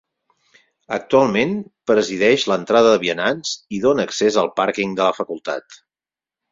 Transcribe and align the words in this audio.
Actualment 0.97 1.53
presideix 1.91 2.47
l'entrada 2.53 2.97
de 2.97 3.03
vianants 3.07 3.55
i 3.79 3.85
dóna 3.87 4.09
accés 4.11 4.43
al 4.45 4.53
pàrquing 4.61 5.01
de 5.03 5.09
la 5.11 5.17
facultat. 5.23 5.83